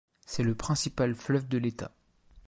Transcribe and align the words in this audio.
C'est 0.25 0.41
le 0.41 0.55
principal 0.55 1.13
fleuve 1.13 1.47
de 1.47 1.59
l'État. 1.59 1.91